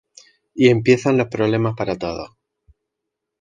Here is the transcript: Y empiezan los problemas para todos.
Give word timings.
Y 0.55 0.69
empiezan 0.69 1.15
los 1.17 1.27
problemas 1.27 1.75
para 1.75 1.95
todos. 1.95 2.31